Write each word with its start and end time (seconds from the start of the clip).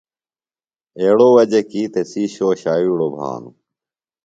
ایڑوۡ 0.99 1.31
وجہ 1.35 1.61
کی 1.69 1.81
تسی 1.93 2.23
شو 2.33 2.47
ݜاوِیڑوۡ 2.61 3.13
بھانُوۡ۔ 3.15 3.55